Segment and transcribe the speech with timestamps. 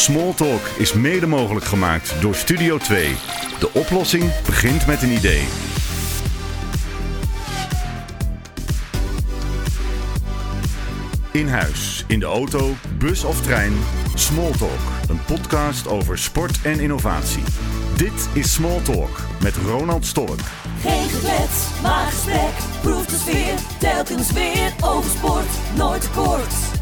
[0.00, 3.14] Smalltalk is mede mogelijk gemaakt door Studio 2.
[3.58, 5.44] De oplossing begint met een idee.
[11.32, 13.72] In huis, in de auto, bus of trein.
[14.14, 17.42] Smalltalk, een podcast over sport en innovatie.
[17.96, 20.40] Dit is Smalltalk met Ronald Stork.
[20.80, 22.52] Geen geklets, maar gesprek.
[22.80, 25.76] Proef de sfeer, telkens weer over sport.
[25.76, 26.79] Nooit kort.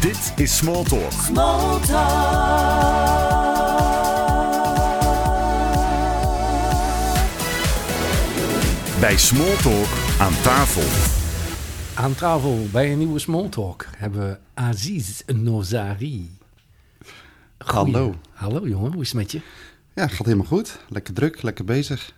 [0.00, 1.12] Dit is Smalltalk.
[1.12, 3.44] Small talk.
[9.00, 9.86] Bij Smalltalk
[10.18, 10.82] aan tafel.
[12.02, 16.30] Aan tafel bij een nieuwe Smalltalk hebben we Aziz Nozari.
[17.58, 18.14] Goeie- Hallo.
[18.32, 19.40] Hallo jongen, hoe is het met je?
[19.94, 20.78] Ja, gaat helemaal goed.
[20.88, 22.12] Lekker druk, lekker bezig.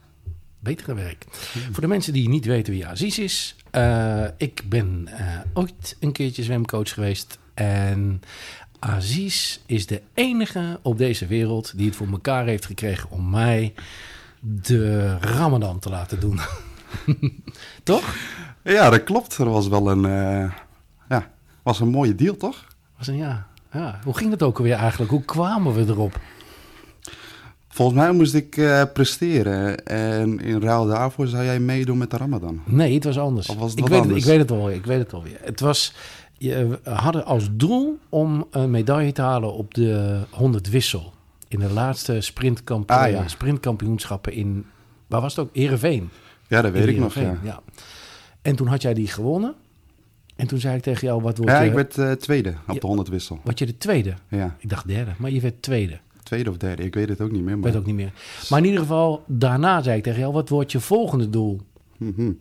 [0.61, 1.37] Beter gewerkt.
[1.73, 3.57] Voor de mensen die niet weten wie Aziz is.
[3.71, 7.39] eh, ik ben eh, ooit een keertje zwemcoach geweest.
[7.59, 8.21] En
[8.79, 13.75] Aziz is de enige op deze wereld die het voor elkaar heeft gekregen om mij
[14.41, 16.41] de Ramadan te laten doen.
[17.83, 18.17] Toch?
[18.63, 19.39] Ja, dat klopt.
[19.39, 20.53] Er was wel een, eh,
[21.09, 21.31] ja,
[21.63, 22.67] was een mooie deal, toch?
[22.99, 23.47] Was een ja.
[23.73, 24.01] ja.
[24.05, 25.11] Hoe ging dat ook alweer eigenlijk?
[25.11, 26.21] Hoe kwamen we erop?
[27.69, 29.85] Volgens mij moest ik eh, presteren.
[29.87, 32.63] En in ruil daarvoor zou jij meedoen met de Ramadan.
[32.65, 33.47] Nee, het was anders.
[33.47, 34.19] Was het ik, weet, anders?
[34.19, 34.75] ik weet het alweer.
[34.75, 35.39] Ik weet het alweer.
[35.43, 35.95] Het was.
[36.39, 41.13] Je, we hadden als doel om een medaille te halen op de 100 wissel.
[41.49, 43.29] In de laatste sprintkamp Ah, ja.
[43.29, 44.65] sprintkampioenschappen in.
[45.07, 45.51] Waar was het ook?
[45.57, 46.09] Ereveen.
[46.49, 47.61] Ja, dat weet ik nog, Heerenveen, ja.
[48.43, 49.55] En toen had jij die gewonnen.
[50.37, 52.81] En toen zei ik tegen jou: wat word Ja, ik werd eh, tweede op Ja.
[52.81, 53.41] de 100 wissel.
[53.45, 54.15] Word je de tweede?
[54.29, 55.99] Ja, Ik dacht derde, maar je werd tweede.
[56.23, 56.83] tweede of derde.
[56.85, 57.55] Ik weet het ook niet meer.
[57.55, 57.71] Ik Maar...
[57.71, 58.13] weet ook niet meer.
[58.51, 61.61] Maar in ieder geval, daarna zei ik tegen jou: wat wordt je volgende doel?
[61.97, 62.33] Mhm.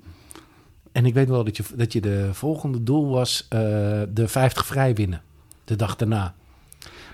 [0.98, 3.60] En ik weet wel dat je, dat je de volgende doel was eh,
[4.14, 5.22] de 50 vrij winnen.
[5.66, 6.34] De dag daarna.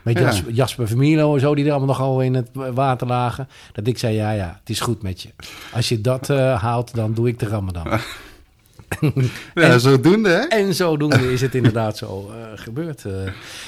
[0.01, 0.23] Met Ja.
[0.23, 3.47] Jas- Jasper Vermilo en zo, die er allemaal nogal in het water lagen.
[3.73, 5.29] Dat ik zei, ja, ja, het is goed met je.
[5.73, 7.83] Als je dat eh, haalt, dan doe ik de ramadan.
[7.83, 7.99] Ja,
[9.53, 10.39] En- zodoende, hè?
[10.39, 13.03] en zodoende is het inderdaad zo eh, gebeurd.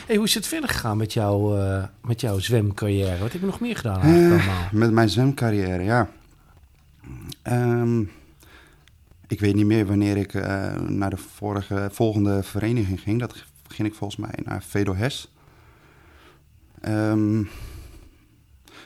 [0.05, 1.59] hey, hoe is het verder gegaan met, jou,
[2.01, 3.17] met jouw zwemcarrière?
[3.17, 4.67] Wat heb je nog meer gedaan eigenlijk allemaal?
[4.71, 6.09] Met mijn zwemcarrière, ja.
[7.41, 8.03] Ehm,
[9.27, 13.19] ik weet niet meer wanneer ik eh, naar de vorige, volgende vereniging ging.
[13.19, 15.31] Dat ging ik volgens mij naar Vedo Hes.
[16.81, 17.43] Ehm,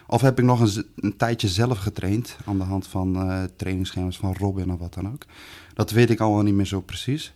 [0.07, 4.17] of heb ik nog een, een tijdje zelf getraind aan de hand van eh trainingsschema's
[4.17, 5.25] van Robin of wat dan ook.
[5.73, 7.33] Dat weet ik allemaal niet meer zo precies.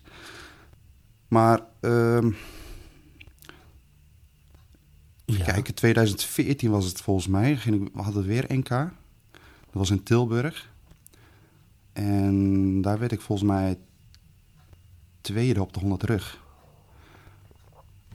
[1.28, 1.60] Maar
[5.24, 5.44] Ja.
[5.44, 7.56] Kijk, in 2014 was het volgens mij.
[7.56, 8.68] Ging ik, we hadden weer NK.
[8.68, 8.90] Dat
[9.72, 10.72] was in Tilburg.
[11.94, 13.78] En daar werd ik volgens mij
[15.20, 16.42] tweede op de 100 rug.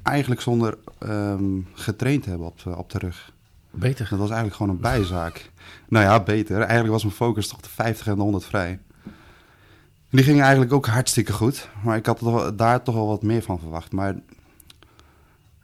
[0.04, 3.34] Eigenlijk zonder ehm, getraind te hebben op de, op de rug.
[3.72, 4.08] Beter.
[4.10, 5.52] Dat was eigenlijk gewoon een bijzaak.
[5.90, 6.58] nou ja, beter.
[6.58, 8.80] Eigenlijk was mijn focus toch de 50 en de 100 vrij.
[10.10, 11.70] Die gingen eigenlijk ook hartstikke goed.
[11.84, 13.92] Maar ik had toch- daar toch wel wat meer van verwacht.
[13.92, 14.16] Maar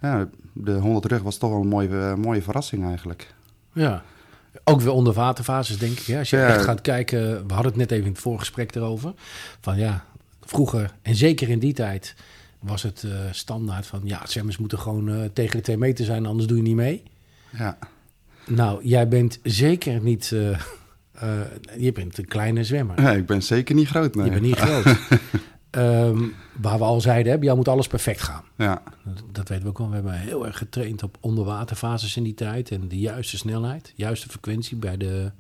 [0.02, 3.34] ja, de 100 rug was toch wel een mooie, eh, mooie verrassing eigenlijk.
[3.74, 4.04] Ja.
[4.64, 6.06] Ook weer onder waterfases, denk ik.
[6.06, 6.18] Hè?
[6.20, 6.48] Als je Ja.
[6.48, 9.14] echt gaat kijken, we hadden het net even in het voorgesprek erover.
[9.62, 10.06] Van ja,
[10.46, 12.16] vroeger, en zeker in die tijd,
[12.60, 16.26] was het eh, standaard van ja, zwemmers moeten gewoon eh, tegen de twee meter zijn,
[16.26, 17.04] anders doe je niet mee.
[17.58, 17.78] Ja,
[18.48, 20.32] Nou, jij bent zeker niet.
[20.32, 21.42] eh,
[21.78, 23.02] je bent een kleine zwemmer.
[23.02, 24.26] Ja, ik ben zeker niet groot, nee.
[24.26, 24.98] Je bent niet groot.
[25.76, 26.24] Ehm,
[26.62, 28.44] waar we al zeiden, hè, bij jou moet alles perfect gaan.
[28.56, 29.88] Ja, Dat, dat weten we ook wel.
[29.90, 32.72] We hebben heel erg getraind op onderwaterfases in die tijd.
[32.72, 35.06] En de juiste snelheid, juiste frequentie bij de...
[35.06, 35.32] bij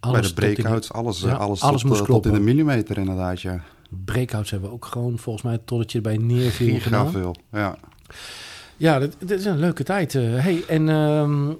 [0.00, 2.40] alles de tot in- breakouts, alles, Ja, alles, alles tot, moest eh, tot in de
[2.40, 3.60] millimeter inderdaad, ja.
[4.04, 7.10] Breakouts hebben we ook gewoon volgens mij totdat je erbij neerviel gedaan.
[7.10, 7.76] veel, ja.
[8.76, 10.14] Ja, dat, dat is een leuke tijd.
[10.14, 10.22] eh.
[10.22, 11.54] hey, en, ehm, eh,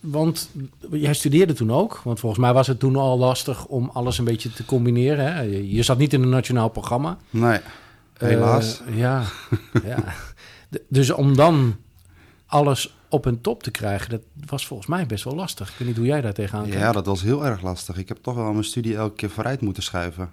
[0.00, 0.50] want
[0.90, 2.00] jij studeerde toen ook.
[2.04, 5.34] Want volgens mij was het toen al lastig om alles een beetje te combineren.
[5.34, 5.40] Hè?
[5.42, 7.18] Je, zat niet in een nationaal programma.
[7.30, 7.60] Nee,
[8.18, 8.82] helaas.
[8.86, 9.24] Eh, ja,
[9.84, 9.98] ja.
[10.70, 11.76] D- Dus om dan
[12.46, 15.70] alles op een top te krijgen, dat was volgens mij best wel lastig.
[15.70, 16.78] Ik weet niet hoe jij daar tegenaan kijkt.
[16.78, 17.96] Ja, dat was heel erg lastig.
[17.96, 20.30] Ik heb toch wel mijn studie elke keer vooruit moeten schuiven.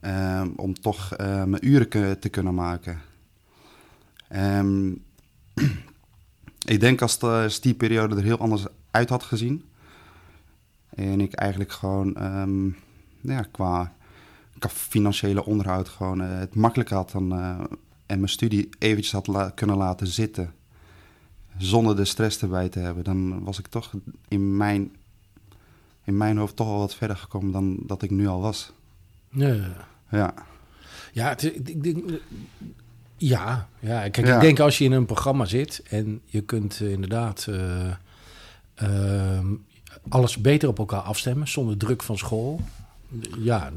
[0.00, 3.00] Ehm, om toch eh, mijn uren te kunnen maken.
[4.28, 4.90] Ehm,
[6.64, 9.64] ik denk als, de, als die periode er heel anders uit had gezien.
[10.88, 12.66] En ik eigenlijk gewoon ehm,
[13.20, 13.92] ja, qua,
[14.58, 17.10] qua financiële onderhoud gewoon eh, het makkelijk had.
[17.10, 17.60] Dan, eh,
[18.06, 20.52] en mijn studie eventjes had la- kunnen laten zitten.
[21.58, 23.04] Zonder de stress erbij te hebben.
[23.04, 23.92] Dan was ik toch
[24.28, 24.92] in mijn
[26.04, 28.72] in mijn hoofd toch al wat verder gekomen dan dat ik nu al was.
[29.28, 29.76] Ja.
[30.10, 30.34] Ja,
[31.12, 32.04] Ja, het, ik denk,
[33.26, 34.08] Ja, ja.
[34.08, 34.34] kijk, Ja.
[34.34, 37.90] ik denk als je in een programma zit en je kunt eh, inderdaad eh,
[38.74, 39.46] ehm,
[40.08, 42.60] alles beter op elkaar afstemmen zonder druk van school.
[43.38, 43.70] Ja,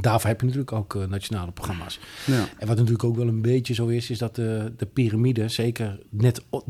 [0.00, 1.98] daarvoor heb je natuurlijk ook eh, nationale programma's.
[2.26, 2.48] Ja.
[2.58, 5.98] En wat natuurlijk ook wel een beetje zo is, is dat de, de piramide, zeker
[6.08, 6.62] net o-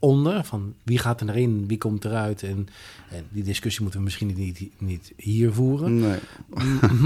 [0.00, 2.42] daaronder, van wie gaat er erin, wie komt eruit.
[2.42, 2.68] En,
[3.10, 5.98] en die discussie moeten we misschien niet, niet hier voeren.
[5.98, 6.18] Nee.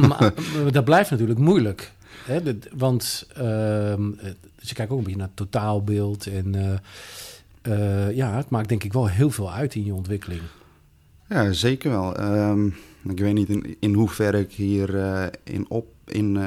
[0.08, 0.32] Maar
[0.72, 1.92] dat blijft natuurlijk moeilijk.
[2.24, 2.40] Hè?
[2.76, 3.42] Want eh,
[4.58, 6.26] ze kijken ook een beetje naar het totaalbeeld.
[6.26, 6.78] En eh,
[7.62, 10.42] eh, ja, het maakt denk ik wel heel veel uit in je ontwikkeling.
[11.28, 12.16] Ja, zeker wel.
[12.16, 12.66] Ehm,
[13.08, 16.38] ik weet niet in, in hoeverre ik hier eh, in, op, in,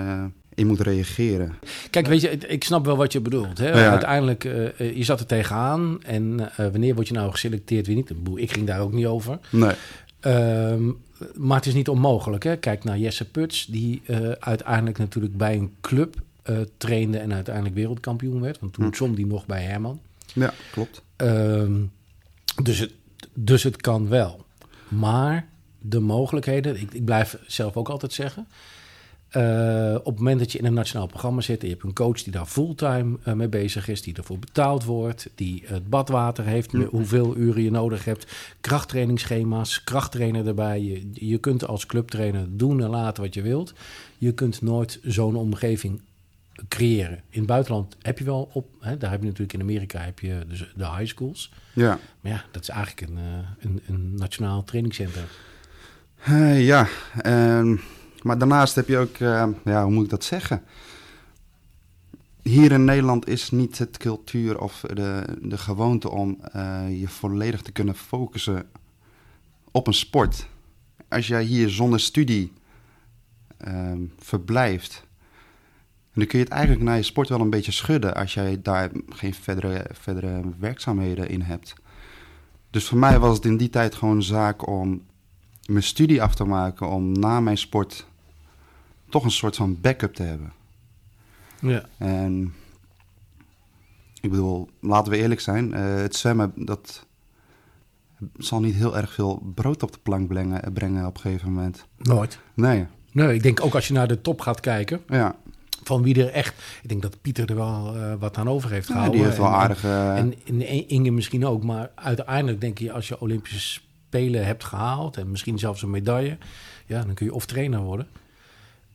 [0.57, 1.53] in moet reageren.
[1.89, 3.57] Kijk, weet je, ik snap wel wat je bedoelt.
[3.57, 3.69] Hè?
[3.69, 3.89] Ja.
[3.89, 6.03] Uiteindelijk, eh, je zat er tegenaan.
[6.03, 8.11] En eh, wanneer word je nou geselecteerd, weet niet.
[8.35, 9.39] Ik ging daar ook niet over.
[9.49, 9.71] Nee.
[10.19, 10.85] Ehm,
[11.35, 12.43] maar het is niet onmogelijk.
[12.43, 12.57] Hè?
[12.57, 14.01] Kijk naar Jesse Puts, die
[14.39, 16.15] uiteindelijk natuurlijk bij een club
[16.77, 18.59] trainde en uiteindelijk wereldkampioen werd.
[18.59, 18.93] Want toen Hm.
[18.93, 19.99] zwom die nog bij Herman.
[20.33, 21.01] Ja, klopt.
[21.15, 21.73] Ehm,
[22.63, 22.91] dus, het,
[23.33, 24.45] dus het kan wel.
[24.87, 25.47] Maar
[25.79, 28.47] de mogelijkheden, ik, ik blijf zelf ook altijd zeggen.
[29.37, 31.93] Eh, op het moment dat je in een nationaal programma zit en je hebt een
[31.93, 36.45] coach die daar fulltime eh, mee bezig is, die ervoor betaald wordt, die het badwater
[36.45, 38.27] heeft, hoeveel uren je nodig hebt,
[38.61, 40.81] krachttrainingsschema's, krachttrainer erbij.
[40.81, 43.73] Je, je kunt als clubtrainer doen en laten wat je wilt.
[44.17, 46.01] Je kunt nooit zo'n omgeving
[46.67, 47.21] creëren.
[47.29, 50.19] In het buitenland heb je wel op, hè, daar heb je natuurlijk in Amerika heb
[50.19, 51.51] je dus de high schools.
[51.73, 51.99] Ja.
[52.21, 55.25] Maar ja, dat is eigenlijk een, eh, een, een nationaal trainingscentrum.
[56.57, 56.87] Ja,
[57.21, 57.75] ehm,
[58.27, 60.63] maar daarnaast heb je ook, eh, ja, hoe moet ik dat zeggen?
[62.41, 67.61] Hier in Nederland is niet het cultuur of de, de gewoonte om eh, je volledig
[67.61, 68.69] te kunnen focussen
[69.71, 70.47] op een sport.
[71.09, 72.53] Als jij hier zonder studie
[73.57, 75.05] ehm, verblijft,
[76.13, 78.91] dan kun je het eigenlijk naar je sport wel een beetje schudden als jij daar
[79.09, 81.73] geen verdere, verdere werkzaamheden in hebt.
[82.69, 85.01] Dus voor mij was het in die tijd gewoon een zaak om
[85.65, 88.07] mijn studie af te maken om na mijn sport
[89.09, 90.53] toch een soort van backup te hebben.
[91.61, 91.85] Ja.
[91.97, 92.53] En
[94.21, 97.05] ik bedoel, laten we eerlijk zijn, eh, het zwemmen dat
[98.37, 101.85] zal niet heel erg veel brood op de plank brengen, brengen op een gegeven moment.
[101.97, 102.39] Nooit.
[102.53, 105.35] Nee, Nee, ik denk ook als je naar de top gaat kijken, ja,
[105.83, 106.53] van wie er echt...
[106.81, 109.17] Ik denk dat Pieter er wel eh, wat aan over heeft ja gehouden.
[109.19, 109.87] die heeft wel En- aardige...
[110.15, 112.91] En, en Inge misschien ook, maar uiteindelijk denk je...
[112.91, 116.37] als je Olympische Spelen hebt gehaald en misschien zelfs een medaille...
[116.85, 118.07] ja, dan kun je of trainer worden.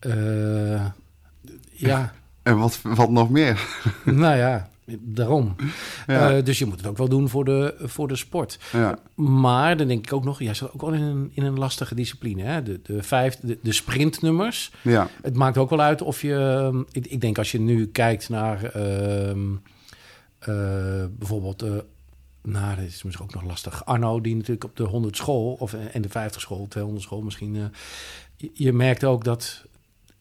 [0.04, 0.86] Eh,
[1.70, 2.12] ja,
[2.42, 3.66] en wat, wat nog meer?
[4.04, 4.70] nou ja,
[5.00, 5.56] daarom.
[6.06, 6.30] Ja.
[6.30, 8.58] Eh, dus je moet het ook wel doen voor de, voor de sport.
[8.72, 11.58] ja, Maar dan denk ik ook nog, jij zat ook wel in een, in een
[11.58, 12.42] lastige discipline.
[12.42, 12.62] Hè?
[12.62, 14.72] De, de, vijf, de, de sprintnummers.
[14.82, 16.84] ja, Het maakt ook wel uit of je.
[16.92, 19.52] Ik, ik denk als je nu kijkt naar ehm,
[20.38, 21.64] eh, bijvoorbeeld.
[22.42, 23.84] nou, dat is misschien ook nog lastig.
[23.84, 27.72] Arno, die natuurlijk op de 100 school of en de 50 school, 200 school misschien.
[28.52, 29.64] je merkt ook dat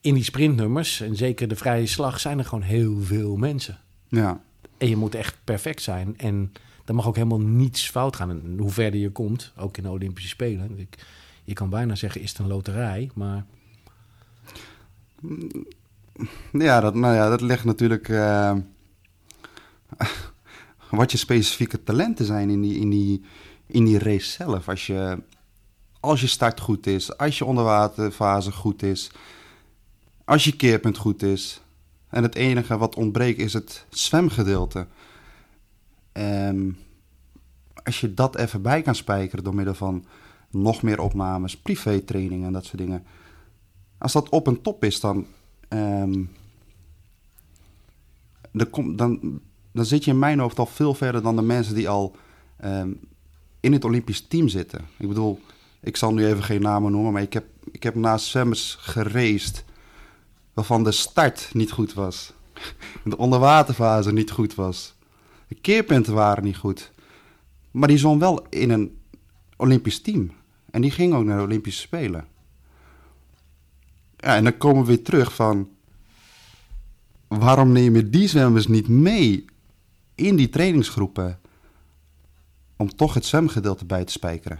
[0.01, 3.79] in die sprintnummers, en zeker de vrije slag, zijn er gewoon heel veel mensen.
[4.07, 4.41] ja,
[4.77, 6.17] En je moet echt perfect zijn.
[6.17, 6.51] En
[6.85, 8.29] er mag ook helemaal niets fout gaan.
[8.29, 10.79] En hoe verder je komt, ook in de Olympische Spelen.
[10.79, 11.05] Ik,
[11.43, 13.09] je kan bijna zeggen, is het een loterij?
[13.13, 13.45] Maar
[16.51, 18.09] ja, dat, nou ja, dat ligt natuurlijk...
[18.09, 18.55] eh,
[20.89, 23.23] wat je specifieke talenten zijn in die, in die,
[23.65, 24.69] in die race zelf.
[24.69, 25.17] Als je,
[25.99, 29.11] als je start goed is, als je onderwaterfase goed is,
[30.31, 31.61] als je keerpunt goed is.
[32.09, 34.87] En het enige wat ontbreekt is het zwemgedeelte.
[36.11, 36.71] Ehm,
[37.83, 40.05] als je dat even bij kan spijkeren door middel van
[40.49, 43.05] nog meer opnames, privé-training en dat soort dingen.
[43.97, 45.25] Als dat op een top is, dan,
[45.67, 46.23] ehm,
[48.51, 52.15] dan, dan, zit je in mijn hoofd al veel verder dan de mensen die al
[52.57, 52.91] ehm,
[53.59, 54.85] in het Olympisch team zitten.
[54.97, 55.39] Ik bedoel,
[55.81, 59.63] ik zal nu even geen namen noemen, maar ik heb, ik heb naast zwemmers gereisd
[60.53, 62.33] waarvan de start niet goed was.
[63.03, 64.93] De onderwaterfase niet goed was.
[65.47, 66.91] De keerpunten waren niet goed.
[67.71, 68.99] Maar die zwom wel in een
[69.57, 70.31] Olympisch team.
[70.71, 72.27] En die ging ook naar de Olympische Spelen.
[74.17, 75.69] Ja, en dan komen we weer terug van...
[77.27, 79.45] Waarom neem je die zwemmers niet mee
[80.15, 81.39] in die trainingsgroepen...
[82.75, 84.59] om toch het zwemgedeelte bij te spijkeren?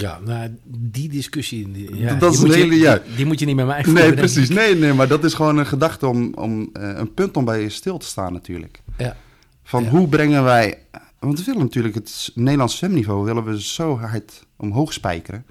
[0.00, 1.96] Ja, nou, die discussie...
[1.96, 2.98] Ja, Dat is een hele- je, ja.
[3.06, 4.02] die, die moet je niet met mij voeren.
[4.02, 4.48] Nee, precies.
[4.48, 7.60] Nee, nee, maar dat is gewoon een gedachte om, om eh, een punt om bij
[7.62, 8.80] je stil te staan natuurlijk.
[8.98, 9.16] Ja.
[9.62, 9.88] Van Ja.
[9.90, 10.78] hoe brengen wij...
[11.18, 15.44] Want we willen natuurlijk het Nederlands zwemniveau willen we zo hard omhoog spijkeren.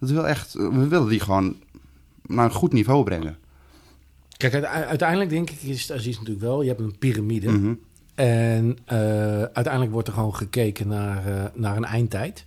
[0.00, 1.56] Dat wil echt, we willen die gewoon
[2.26, 3.36] naar een goed niveau brengen.
[4.36, 6.62] Kijk, uite- uiteindelijk denk ik is het Aziz natuurlijk wel.
[6.62, 7.50] Je hebt een piramide.
[7.50, 7.74] Mhm.
[8.14, 8.98] En eh,
[9.42, 12.46] uiteindelijk wordt er gewoon gekeken naar, eh, naar een eindtijd.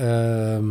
[0.00, 0.68] Ehm,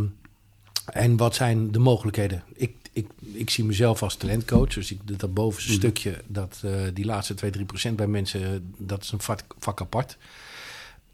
[0.92, 2.42] en wat zijn de mogelijkheden?
[2.54, 4.74] Ik, ik, ik zie mezelf als talentcoach.
[4.74, 5.80] Dus ik, dat bovenste Mhm.
[5.80, 9.80] stukje, dat, eh, die laatste 2, 3 procent bij mensen, dat is een vak, vak
[9.80, 10.16] apart.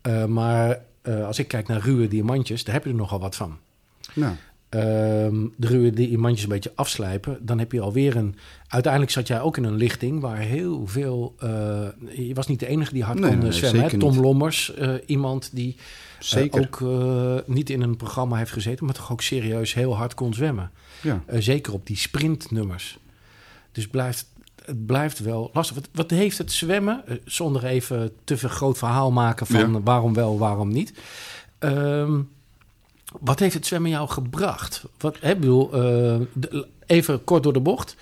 [0.01, 3.37] Eh, maar eh, als ik kijk naar ruwe diamantjes, daar heb je er nogal wat
[3.37, 3.59] van.
[4.15, 4.35] Nou,
[4.69, 8.35] Ehm, de ruwe diamantjes een beetje afslijpen, dan heb je alweer een.
[8.69, 11.35] Uiteindelijk zat jij ook in een lichting waar heel veel.
[11.39, 11.49] eh,
[12.27, 13.83] je was niet de enige die hard Nee, kon nee, zwemmen.
[13.91, 13.99] hè?
[13.99, 14.21] Tom.
[14.21, 15.77] Lommers, eh, iemand die
[16.19, 16.61] zeker.
[16.61, 16.81] ook
[17.47, 20.71] niet in een programma heeft gezeten, maar toch ook serieus heel hard kon zwemmen.
[21.03, 21.23] ja.
[21.39, 22.99] Zeker op die sprintnummers.
[23.73, 24.27] Dus blijft,
[24.65, 25.77] het blijft wel lastig.
[25.77, 29.81] Wat, wat heeft het zwemmen, zonder even te veel groot verhaal maken van Ja.
[29.81, 30.93] waarom wel, waarom niet.
[31.59, 32.21] Ehm,
[33.21, 34.85] wat heeft het zwemmen jou gebracht?
[34.99, 37.97] Wat, hè, bedoel, eh, de- even kort door de bocht.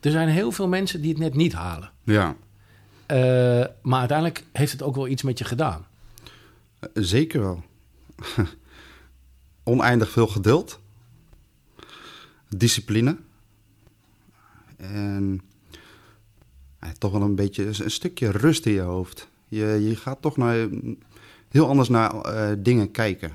[0.00, 1.90] Er zijn heel veel mensen die het net niet halen.
[2.04, 2.36] ja,
[3.06, 3.16] Eh,
[3.82, 5.86] maar uiteindelijk heeft het ook wel iets met je gedaan.
[6.78, 7.62] Eh, zeker wel.
[9.62, 10.80] Oneindig veel geduld.
[12.56, 13.16] Discipline.
[14.76, 15.40] En
[16.98, 19.28] toch wel een beetje een stukje rust in je hoofd.
[19.48, 20.68] Je, je gaat toch naar,
[21.48, 22.12] heel anders naar
[22.62, 23.32] dingen kijken.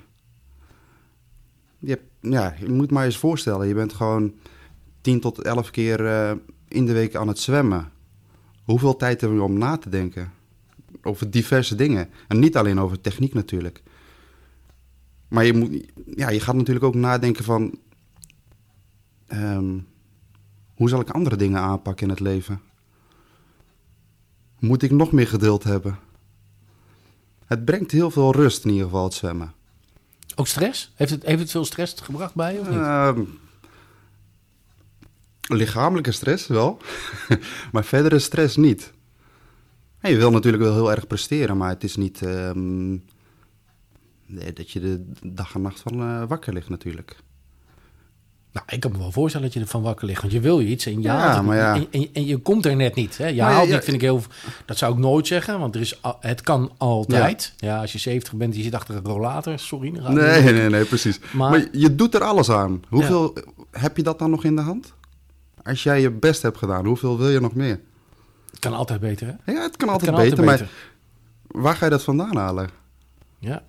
[1.85, 4.33] Je, hebt, ja, je moet maar eens voorstellen, je bent gewoon
[5.01, 6.31] 10 tot 11 keer eh,
[6.67, 7.91] in de week aan het zwemmen.
[8.63, 10.31] Hoeveel tijd heb je om na te denken?
[11.01, 12.09] Over diverse dingen.
[12.27, 13.83] En niet alleen over techniek natuurlijk.
[15.27, 17.79] Maar je, moet, ja, je gaat natuurlijk ook nadenken van...
[19.27, 19.79] ehm,
[20.75, 22.61] hoe zal ik andere dingen aanpakken in het leven?
[24.59, 25.99] Moet ik nog meer geduld hebben?
[27.45, 29.53] Het brengt heel veel rust in ieder geval, het zwemmen.
[30.35, 30.91] Ook stress?
[30.95, 32.77] Heeft het, heeft het veel stress gebracht bij je of niet?
[32.77, 33.21] Ehm,
[35.47, 36.81] lichamelijke stress wel,
[37.71, 38.93] maar verdere stress niet.
[39.99, 42.97] En je wil natuurlijk wel heel erg presteren, maar het is niet ehm,
[44.53, 47.17] dat je de dag en nacht van eh, wakker ligt natuurlijk.
[48.53, 50.21] Nou, ik kan me wel voorstellen dat je ervan wakker ligt.
[50.21, 51.75] Want je wil iets en je Ja, haalt het maar ja.
[51.75, 53.17] En, en, en je komt er net niet.
[53.17, 53.27] Hè?
[53.27, 54.21] Je Maar haalt ja, niet, vind ik heel...
[54.65, 57.53] Dat zou ik nooit zeggen, want er is, het kan altijd.
[57.57, 57.79] Ja.
[57.79, 59.89] als je 70 bent en je zit achter een rollator, sorry.
[59.89, 61.19] Nee, nee, nee, precies.
[61.33, 62.81] Maar- Maar, je doet er alles aan.
[62.89, 63.33] Hoeveel
[63.71, 64.93] heb je dat dan nog in de hand?
[65.63, 67.79] Als jij je best hebt gedaan, hoeveel wil je nog meer?
[68.49, 69.51] Het kan altijd beter, hè?
[69.53, 70.67] Ja, het kan altijd, kan altijd beter, beter.
[71.51, 72.69] maar waar ga je dat vandaan halen?
[73.39, 73.63] Ja,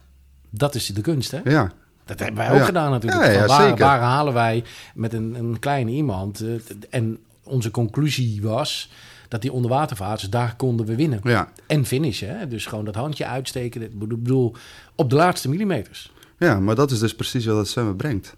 [0.51, 1.41] dat is de kunst, hè?
[1.45, 1.73] Ja,
[2.05, 2.65] Dat hebben wij ook Ja.
[2.65, 3.25] gedaan natuurlijk.
[3.49, 6.41] Ja, waar, halen wij met een, een kleine iemand?
[6.41, 6.49] eh,
[6.91, 8.91] en onze conclusie was
[9.29, 11.21] dat die onderwatervaarters, daar konden we winnen.
[11.23, 11.49] ja.
[11.67, 12.49] En finishen?
[12.49, 13.83] Dus gewoon dat handje uitsteken.
[13.83, 14.55] Ik bedoel,
[14.95, 16.13] op de laatste millimeters.
[16.39, 18.37] Ja, maar dat is dus precies wat het zwemmen brengt.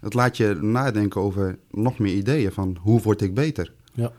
[0.00, 3.72] Het laat je nadenken over nog meer ideeën van hoe word ik beter.
[3.92, 4.12] Ja.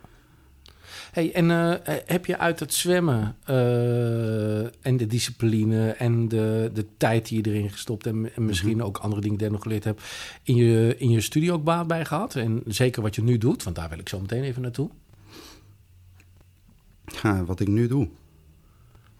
[1.12, 4.61] Hey, en eh, heb je uit het zwemmen eh,
[4.92, 8.98] en de discipline en de, de tijd die je erin gestopt en, en misschien ook
[8.98, 10.02] andere dingen die je nog geleerd hebt,
[10.44, 12.36] in je, in je studie ook baat bij gehad?
[12.36, 14.90] En zeker wat je nu doet, want daar wil ik zo meteen even naartoe.
[17.24, 18.08] Ja, wat ik nu doe.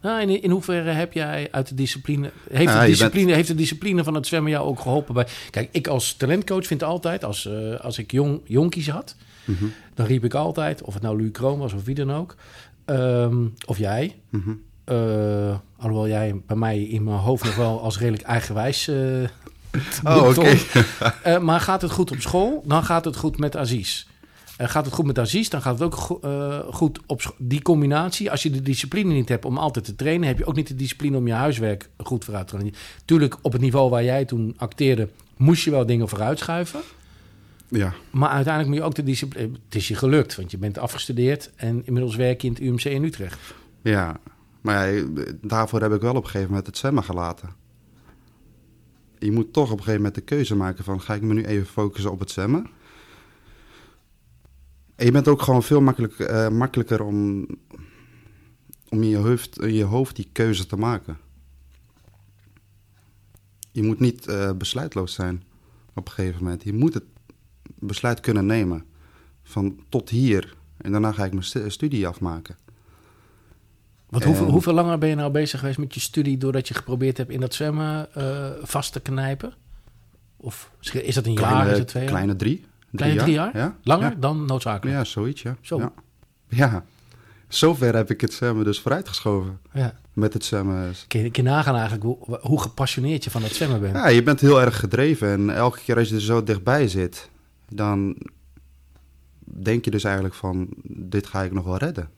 [0.02, 2.32] Nou, in, in hoeverre heb jij uit de discipline...
[2.50, 5.28] Heeft, Ja, de discipline heeft de discipline van het zwemmen jou ook geholpen bij...
[5.50, 9.16] Kijk, ik als talentcoach vind altijd, als, eh, als ik jong, jonkies had...
[9.46, 9.66] Mhm.
[9.94, 12.36] dan riep ik altijd, of het nou Louis Kroon was of wie dan ook...
[12.86, 14.16] ehm, of jij...
[14.30, 14.52] Mhm.
[14.84, 18.88] Eh, alhoewel jij bij mij in mijn hoofd nog wel als redelijk eigenwijs...
[18.88, 18.96] eh,
[20.18, 20.56] Oh, oké.
[21.24, 24.06] Eh, maar gaat het goed op school, dan gaat het goed met Aziz.
[24.58, 28.32] Gaat het goed met Aziz, dan gaat het ook go- goed op scho- Die combinatie,
[28.32, 30.28] als je de discipline niet hebt om altijd te trainen...
[30.28, 32.72] heb je ook niet de discipline om je huiswerk goed vooruit te gaan.
[33.06, 35.08] Tuurlijk, op het niveau waar jij toen acteerde...
[35.38, 36.80] moest je wel dingen vooruit schuiven.
[37.68, 39.50] Ja, Maar uiteindelijk moet je ook de discipline...
[39.66, 41.50] Het is je gelukt, want je bent afgestudeerd...
[41.56, 43.38] en inmiddels werk je in het UMC in Utrecht.
[43.82, 44.20] ja.
[44.62, 45.04] Maar
[45.42, 47.50] daarvoor heb ik wel op een gegeven moment het zwemmen gelaten.
[49.20, 51.02] Je moet toch op een gegeven moment de keuze maken van...
[51.02, 52.70] ga ik me nu even focussen op het zwemmen?
[54.96, 57.48] En je bent ook gewoon veel eh, makkelijker om,
[58.90, 61.18] om in je hoofd, je hoofd die keuze te maken.
[63.72, 65.44] Je moet niet eh, besluitloos zijn
[65.94, 66.64] op een gegeven moment.
[66.64, 67.06] Je moet het
[67.80, 68.86] besluit kunnen nemen
[69.44, 70.56] van tot hier.
[70.78, 72.58] En daarna ga ik mijn stu- studie afmaken.
[74.12, 76.38] Want hoeveel, En- hoeveel langer ben je nou bezig geweest met je studie...
[76.38, 79.54] doordat je geprobeerd hebt in dat zwemmen eh, vast te knijpen?
[80.38, 82.12] Of is dat een jaar, is het twee jaar?
[82.12, 82.66] Kleine drie.
[82.96, 83.58] Kleine drie jaar?
[83.58, 83.76] Ja.
[83.84, 84.16] Langer Ja.
[84.20, 84.98] dan noodzakelijk?
[84.98, 85.56] Ja, zoiets, ja.
[85.62, 85.78] Zo.
[85.78, 85.92] Ja.
[86.48, 86.84] ja.
[87.48, 89.60] Zover heb ik het zwemmen dus vooruitgeschoven.
[89.74, 89.94] Ja.
[90.14, 90.94] Met het zwemmen.
[91.08, 93.96] Kun je, kun je nagaan eigenlijk hoe, hoe gepassioneerd je van het zwemmen bent?
[93.96, 95.30] Ja, je bent heel erg gedreven.
[95.30, 97.30] En elke keer als je er zo dichtbij zit,
[97.70, 98.16] dan
[99.40, 102.10] denk je dus eigenlijk van, dit ga ik nog wel redden.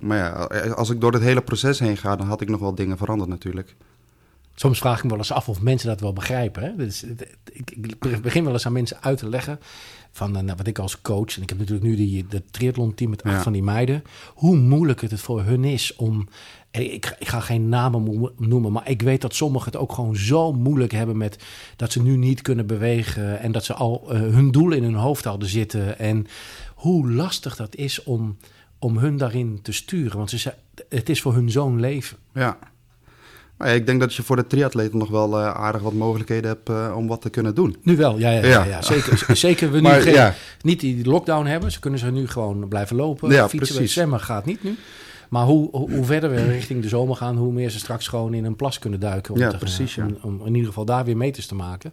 [0.00, 0.30] Maar ja,
[0.74, 3.30] als ik door het hele proces heen ga, dan had ik nog wel dingen veranderd
[3.30, 3.76] natuurlijk.
[4.54, 6.62] Soms vraag ik me wel eens af of mensen dat wel begrijpen.
[6.62, 6.76] Hè?
[6.76, 7.04] Dus,
[7.52, 9.58] ik, ik begin wel eens aan mensen uit te leggen
[10.10, 11.36] van eh, nou, wat ik als coach...
[11.36, 13.42] en ik heb natuurlijk nu die, dat triathlon-team met acht Ja.
[13.42, 14.02] van die meiden...
[14.34, 16.28] hoe moeilijk het voor hun is om...
[16.70, 20.16] en Ik, ik ga geen namen noemen, maar ik weet dat sommigen het ook gewoon
[20.16, 21.44] zo moeilijk hebben met
[21.76, 24.94] dat ze nu niet kunnen bewegen en dat ze al eh, hun doel in hun
[24.94, 25.98] hoofd hadden zitten.
[25.98, 26.26] En
[26.74, 28.36] hoe lastig dat is om,
[28.78, 30.16] om hun daarin te sturen.
[30.16, 30.54] Want ze, zei-
[30.88, 32.16] het is voor hun zo'n leven.
[32.34, 32.58] Ja.
[33.56, 36.68] Maar ik denk dat je voor de triatleten nog wel eh, aardig wat mogelijkheden hebt
[36.68, 37.76] eh, om wat te kunnen doen.
[37.82, 38.64] Nu wel, ja, ja, ja, Ja.
[38.64, 38.82] ja.
[38.82, 39.36] zeker.
[39.36, 40.34] zeker we nu Maar geen, ja.
[40.60, 41.72] niet die lockdown hebben.
[41.72, 43.30] Ze kunnen ze nu gewoon blijven lopen.
[43.30, 43.92] Ja, fietsen, precies.
[43.92, 44.76] zwemmen gaat niet nu.
[45.28, 48.34] Maar hoe, hoe, hoe verder we richting de zomer gaan, hoe meer ze straks gewoon
[48.34, 49.34] in een plas kunnen duiken.
[49.34, 50.06] Om, Ja, te- precies, ja.
[50.06, 51.92] om, om in ieder geval daar weer meters te maken.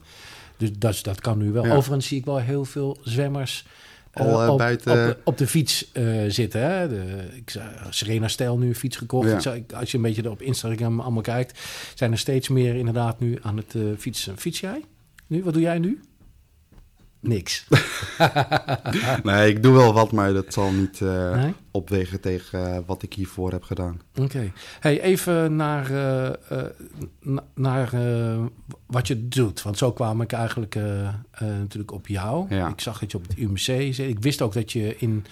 [0.58, 1.64] Dus dat, dat kan nu wel.
[1.66, 3.66] Overigens zie ik wel heel veel zwemmers
[4.14, 6.62] Al, eh, op, buiten- op, de, op de fiets eh, zitten.
[6.62, 6.90] Hè?
[6.90, 7.54] De, ik,
[7.90, 9.44] Serena Stijl nu een fiets gekocht.
[9.44, 9.56] Ja.
[9.76, 11.60] Als je een beetje op Instagram allemaal kijkt,
[11.96, 14.38] zijn er steeds meer inderdaad nu aan het eh, fietsen.
[14.38, 14.84] Fiets jij?
[15.28, 15.44] Nu?
[15.44, 16.00] Wat doe jij nu?
[17.24, 17.66] Niks.
[19.24, 21.54] Nee, ik doe wel wat, maar dat zal niet Nee?
[21.72, 24.02] opwegen tegen eh, wat ik hiervoor heb gedaan.
[24.16, 24.52] Oké.
[24.80, 26.62] Hey, even naar, eh,
[27.20, 27.92] na- naar
[28.86, 29.62] wat je doet.
[29.62, 30.76] Want zo kwam ik eigenlijk
[31.40, 32.56] natuurlijk op jou.
[32.56, 32.68] Ja.
[32.68, 34.00] Ik zag dat je op het UMC zit.
[34.00, 35.26] Ik wist ook dat je in,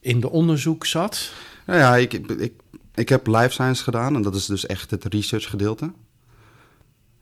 [0.00, 1.32] in de onderzoek zat.
[1.66, 2.52] Nou ja, ik, ik,
[2.94, 5.92] ik heb life science gedaan en dat is dus echt het research gedeelte.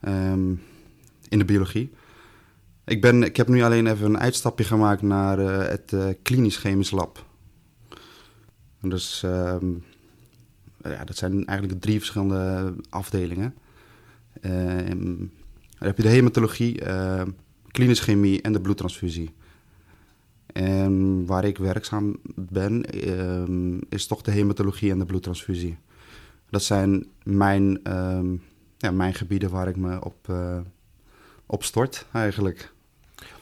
[0.01, 0.49] Ehm,
[1.29, 1.93] in de biologie.
[2.85, 6.57] Ik, ben, ik heb nu alleen even een uitstapje gemaakt naar eh, het eh, klinisch
[6.57, 7.27] chemisch lab.
[8.81, 9.67] Dus ehm,
[10.83, 13.55] ja, dat zijn eigenlijk drie verschillende afdelingen.
[14.41, 15.17] Ehm,
[15.79, 17.31] dan heb je de hematologie, ehm
[17.73, 19.31] klinische chemie en de bloedtransfusie.
[20.47, 22.85] En waar ik werkzaam ben,
[23.89, 25.79] is toch de hematologie en de bloedtransfusie.
[26.51, 27.81] Dat zijn mijn,
[28.77, 30.59] ja, mijn gebieden waar ik me op, eh,
[31.53, 32.73] op stort, eigenlijk.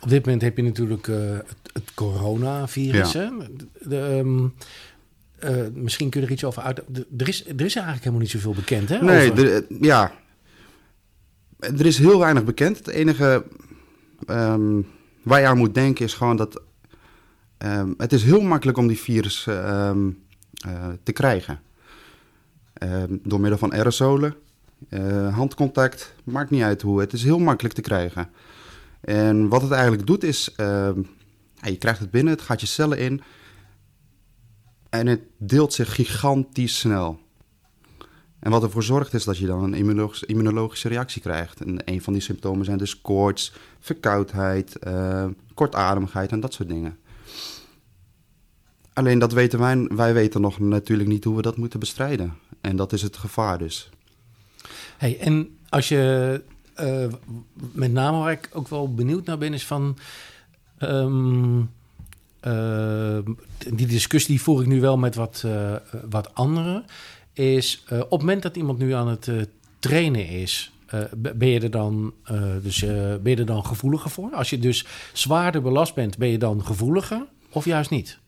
[0.01, 3.13] Op dit moment heb je natuurlijk eh, het, het coronavirus.
[3.13, 3.33] Ja.
[3.81, 4.47] De, ehm,
[5.39, 6.81] eh, misschien kun je er iets over uit.
[6.89, 9.03] de- Er is, er is eigenlijk helemaal niet zoveel bekend, hè?
[9.03, 10.13] Nee, over- er, ja.
[11.59, 12.77] Er is heel weinig bekend.
[12.79, 13.45] Het enige
[14.27, 14.81] ehm,
[15.23, 16.63] waar je aan moet denken is gewoon dat...
[17.59, 19.91] ehm, het is heel makkelijk om die virus eh,
[21.03, 21.61] te krijgen.
[23.23, 24.35] Door middel van aerosolen,
[24.89, 27.01] eh, handcontact, maakt niet uit hoe.
[27.01, 28.31] Het is heel makkelijk te krijgen.
[29.01, 30.53] En wat het eigenlijk doet is...
[30.57, 31.03] ehm,
[31.63, 33.23] je krijgt het binnen, het gaat je cellen in...
[34.91, 37.21] En het deelt zich gigantisch snel.
[38.39, 41.61] En wat ervoor zorgt is dat je dan een immunologische, immunologische reactie krijgt.
[41.61, 46.99] En een van die symptomen zijn dus koorts, verkoudheid, eh, kortademigheid en dat soort dingen.
[48.93, 52.35] Alleen dat weten wij, wij weten nog natuurlijk niet hoe we dat moeten bestrijden.
[52.61, 53.91] En dat is het gevaar dus.
[55.01, 56.43] Hey, en als je
[56.75, 57.07] eh,
[57.73, 59.99] met name waar ik ook wel benieuwd naar ben, is van.
[60.79, 61.61] ehm,
[62.41, 63.19] eh,
[63.75, 65.75] die discussie die voer ik nu wel met wat, eh,
[66.11, 66.85] wat anderen.
[67.33, 69.31] Is op het moment dat iemand nu aan het
[69.79, 70.73] trainen is.
[71.17, 72.13] ben, je er dan,
[72.63, 72.81] dus,
[73.23, 74.31] ben je er dan gevoeliger voor?
[74.33, 78.19] Als je dus zwaarder belast bent, ben je dan gevoeliger of juist niet?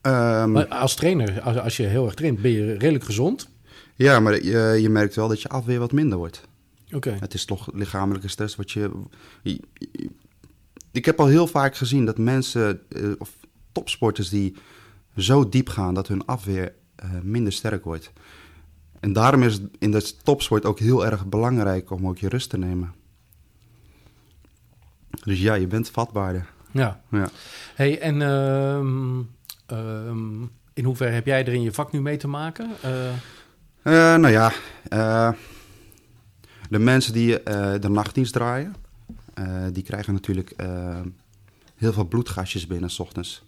[0.00, 3.50] Ehm, Maar als trainer, als, als je heel erg traint, ben je redelijk gezond.
[3.96, 6.40] Ja, maar je, je merkt wel dat je afweer wat minder wordt.
[6.92, 7.16] Oké.
[7.20, 8.90] Het is toch lichamelijke stress wat je...
[9.42, 10.10] je- je-
[10.92, 13.30] Ik heb al heel vaak gezien dat mensen, eh, of
[13.72, 14.56] topsporters die
[15.16, 18.12] zo diep gaan dat hun afweer eh, minder sterk wordt.
[19.00, 22.50] En daarom is het in de topsport ook heel erg belangrijk om ook je rust
[22.50, 22.94] te nemen.
[25.24, 26.46] Dus ja, je bent vatbaarder.
[26.70, 27.00] Ja.
[27.10, 27.28] Ja.
[27.74, 29.20] Hey, en ehm,
[29.66, 30.42] ehm,
[30.74, 32.70] in hoeverre heb jij er in je vak nu mee te maken?
[32.82, 32.90] Eh,
[33.82, 34.52] Eh, nou ja,
[34.88, 35.32] eh,
[36.70, 38.74] de mensen die eh, de nachtdienst draaien,
[39.72, 40.54] die krijgen natuurlijk
[41.74, 43.44] heel veel bloedgasjes binnen s ochtends.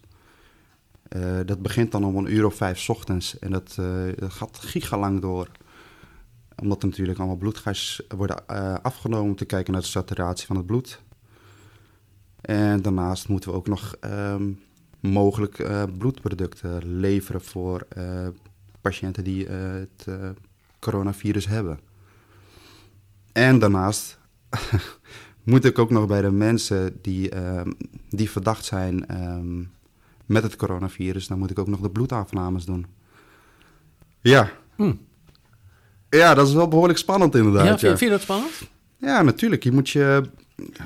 [1.45, 3.75] Dat begint dan om een uur of vijf ochtends en dat,
[4.15, 5.47] dat gaat gigalang door.
[6.61, 8.47] Omdat er natuurlijk allemaal bloedgasjes worden
[8.83, 11.01] afgenomen om te kijken naar de saturatie van het bloed.
[12.41, 14.51] En daarnaast moeten we ook nog ehm,
[14.99, 15.67] mogelijk
[15.97, 17.87] bloedproducten leveren voor
[18.89, 20.29] patiënten die eh, het eh,
[20.79, 21.79] coronavirus hebben.
[23.31, 24.19] En daarnaast
[25.43, 27.71] moet ik ook nog bij de mensen die, ehm,
[28.09, 29.63] die verdacht zijn ehm,
[30.25, 32.85] met het coronavirus, dan moet ik ook nog de bloedafnames doen.
[34.21, 34.51] Ja.
[34.75, 34.93] Hm.
[36.09, 37.67] Ja, dat is wel behoorlijk spannend ja, inderdaad.
[37.67, 38.69] vind, Ja, vind je dat spannend?
[38.97, 39.63] ja natuurlijk.
[39.63, 40.23] Je moet je.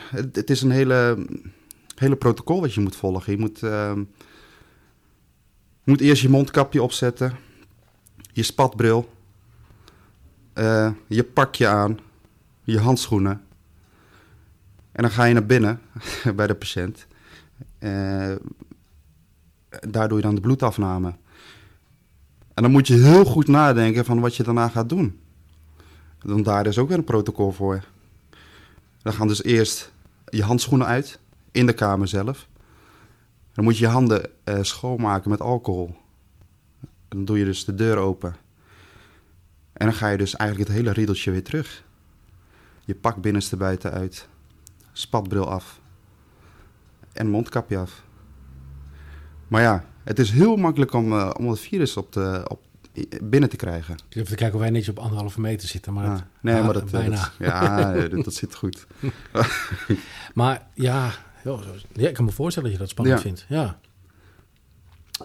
[0.10, 1.26] Het, het is een hele
[2.00, 3.34] hele protocol wat je moet volgen.
[3.34, 4.00] Je moet, ehm,
[5.84, 7.38] je moet eerst je mondkapje opzetten,
[8.32, 9.14] je spatbril,
[10.54, 12.00] eh, je pakje aan,
[12.64, 13.42] je handschoenen.
[14.92, 15.82] En dan ga je naar binnen
[16.36, 17.08] bij de patiënt.
[17.80, 18.36] Eh,
[19.70, 21.14] daar doe je dan de bloedafname.
[22.54, 25.20] En dan moet je heel goed nadenken van wat je daarna gaat doen.
[26.22, 27.84] Want daar is ook weer een protocol voor.
[29.02, 29.92] Dan gaan dus eerst
[30.30, 31.20] je handschoenen uit
[31.52, 32.48] in de kamer zelf.
[33.54, 35.96] Dan moet je je handen eh, schoonmaken met alcohol.
[37.10, 38.36] Dan doe je dus de deur open.
[39.74, 41.84] En dan ga je dus eigenlijk het hele riedeltje weer terug.
[42.86, 44.28] Je pak binnenste buiten uit.
[44.92, 45.80] Spatbril af.
[47.14, 48.04] En mondkapje af.
[49.48, 52.62] Maar ja, het is heel makkelijk om, uh, om het virus op de, op,
[53.24, 53.94] binnen te krijgen.
[54.10, 55.94] Ik heb te kijken of wij netjes op anderhalve meter zitten.
[55.94, 57.16] Maar het- nee, ah, maar dat, bijna.
[57.16, 58.88] dat- ja, dat, dat zit goed.
[60.34, 61.12] Maar ja,
[61.44, 61.62] joh,
[61.94, 63.24] ja, ik kan me voorstellen dat je dat spannend Ja.
[63.26, 63.46] vindt.
[63.50, 63.80] Ja.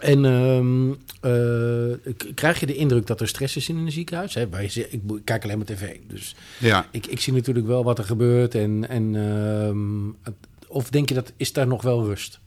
[0.04, 0.90] En ehm,
[1.20, 4.34] eh, krijg je de indruk dat er stress is in een ziekenhuis?
[4.34, 4.48] Hè?
[4.48, 8.04] Wij, ik, kijk alleen maar tv, dus Ja, ik, ik zie natuurlijk wel wat er
[8.04, 8.54] gebeurt.
[8.54, 10.32] En, en, ehm,
[10.68, 12.40] of denk je dat is daar nog wel rust?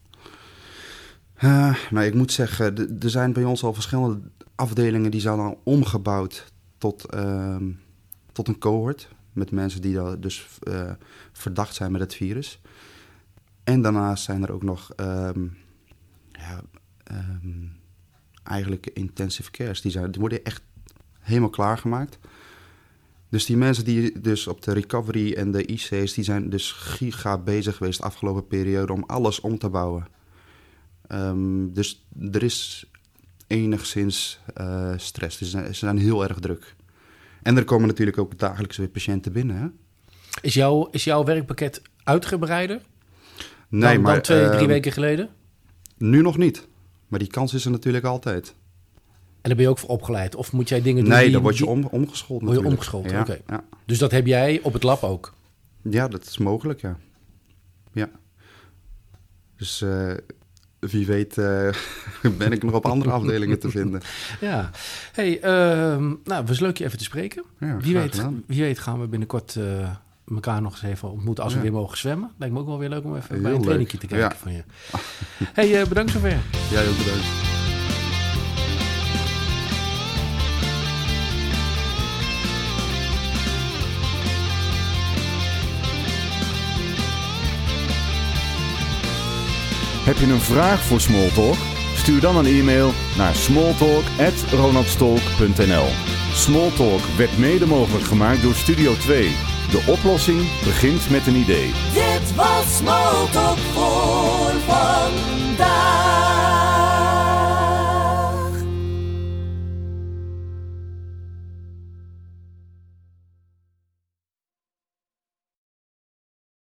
[1.34, 4.20] Eh, nou, ik moet zeggen, er zijn bij ons al verschillende
[4.56, 7.70] afdelingen die zijn al omgebouwd tot, ehm,
[8.32, 9.08] tot een cohort.
[9.34, 10.92] Met mensen die dan dus eh,
[11.32, 12.62] verdacht zijn met het virus.
[13.64, 14.90] En daarnaast zijn er ook nog
[16.32, 16.62] ja,
[17.08, 17.66] ehm,
[18.44, 19.82] eigenlijk intensive cares.
[19.82, 20.62] Die, zijn, die worden echt
[21.20, 22.20] helemaal klaargemaakt.
[23.30, 27.38] Dus die mensen die dus op de recovery en de IC's, die zijn dus giga
[27.38, 30.08] bezig geweest de afgelopen periode om alles om te bouwen.
[31.08, 32.90] Ehm, dus er is
[33.48, 35.38] enigszins eh, stress.
[35.38, 36.76] Dus ze zijn heel erg druk.
[37.44, 39.56] En er komen natuurlijk ook dagelijks weer patiënten binnen.
[39.56, 39.68] Hè?
[40.42, 42.82] Is, jouw is jouw werkpakket uitgebreider
[43.70, 45.30] Nee, dan, maar dan twee, drie ehm, weken geleden?
[45.98, 46.68] nu nog niet.
[47.08, 48.56] Maar die kans is er natuurlijk altijd.
[49.42, 50.36] En daar ben je ook voor opgeleid?
[50.36, 52.70] Of moet jij dingen doen Nee, die- dan word je om, omgeschoold Word je natuurlijk.
[52.74, 53.40] omgeschoold, ja, oké.
[53.48, 53.64] Ja.
[53.86, 55.34] Dus dat heb jij op het lab ook?
[55.82, 56.98] ja, dat is mogelijk, ja.
[57.94, 58.10] Ja.
[59.56, 60.14] Dus eh,
[60.80, 61.70] wie weet eh,
[62.38, 64.02] ben ik nog op andere afdelingen te vinden.
[64.42, 64.70] Ja.
[65.12, 67.44] Hey, ehm, nou, het was leuk je even te spreken.
[67.60, 68.44] Ja, Wie weet, gedaan.
[68.48, 69.96] wie weet gaan we binnenkort eh,
[70.34, 71.66] elkaar nog eens even ontmoeten als we Ja.
[71.66, 72.32] weer mogen zwemmen.
[72.38, 73.64] Lijkt me ook wel weer leuk om even Heel bij een leuk.
[73.66, 74.36] trainingje te kijken Ja.
[74.42, 74.64] van je.
[75.54, 76.38] Hey, eh, bedankt zover.
[76.72, 77.26] Jij ook bedankt.
[90.06, 91.56] Heb je een vraag voor Smalltalk?
[91.96, 95.86] Stuur dan een e-mail naar smalltalk.ronaldstolk.nl
[96.34, 99.36] Smalltalk werd mede mogelijk gemaakt door Studio 2.
[99.70, 101.72] De oplossing begint met een idee.
[101.94, 106.07] Dit was Smalltalk voor vandaag.